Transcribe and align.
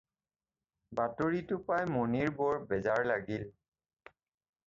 বাতৰিটো 0.99 1.59
পাই 1.67 1.91
মণিৰ 1.97 2.33
বৰ 2.41 2.57
বেজাৰ 2.71 3.05
লাগিল। 3.11 3.47